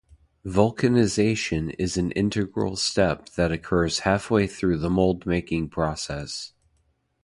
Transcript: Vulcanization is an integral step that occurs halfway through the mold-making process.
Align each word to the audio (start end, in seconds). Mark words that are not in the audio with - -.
Vulcanization 0.47 1.75
is 1.77 1.95
an 1.95 2.09
integral 2.13 2.75
step 2.75 3.29
that 3.35 3.51
occurs 3.51 3.99
halfway 3.99 4.47
through 4.47 4.79
the 4.79 4.89
mold-making 4.89 5.69
process. 5.69 6.53